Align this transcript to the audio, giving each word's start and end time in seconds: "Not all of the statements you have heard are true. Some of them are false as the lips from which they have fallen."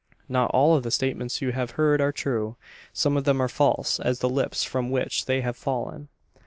"Not 0.27 0.49
all 0.49 0.75
of 0.75 0.81
the 0.81 0.89
statements 0.89 1.43
you 1.43 1.51
have 1.51 1.71
heard 1.77 2.01
are 2.01 2.11
true. 2.11 2.55
Some 2.91 3.15
of 3.17 3.23
them 3.23 3.39
are 3.39 3.47
false 3.47 3.99
as 3.99 4.17
the 4.17 4.29
lips 4.29 4.63
from 4.63 4.89
which 4.89 5.27
they 5.27 5.41
have 5.41 5.55
fallen." 5.55 6.07